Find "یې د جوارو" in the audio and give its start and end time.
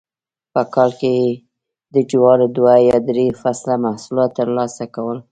1.19-2.47